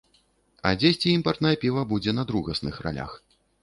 А 0.69 0.71
дзесьці 0.85 1.13
імпартнае 1.19 1.53
піва 1.67 1.87
будзе 1.95 2.19
на 2.19 2.29
другасных 2.35 2.85
ролях. 2.89 3.11